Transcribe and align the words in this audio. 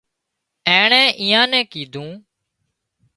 اينڻيئي 0.69 1.09
اين 1.31 1.41
نين 1.51 1.63
ڪيڌُون 1.71 2.09